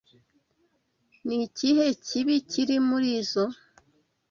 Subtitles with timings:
[1.25, 3.55] Ni ikihe kibi kiri muri izoi?